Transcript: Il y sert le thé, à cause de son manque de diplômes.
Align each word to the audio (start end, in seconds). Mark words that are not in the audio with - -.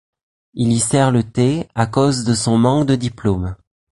Il 0.55 0.71
y 0.71 0.79
sert 0.79 1.11
le 1.11 1.21
thé, 1.21 1.69
à 1.75 1.85
cause 1.85 2.23
de 2.23 2.33
son 2.33 2.57
manque 2.57 2.87
de 2.87 2.95
diplômes. 2.95 3.55